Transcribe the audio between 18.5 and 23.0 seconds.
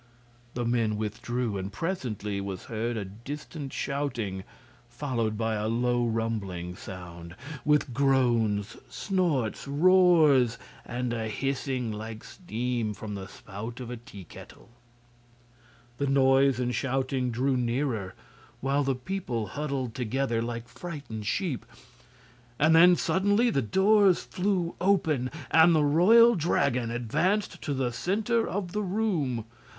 while the people huddled together like frightened sheep; and then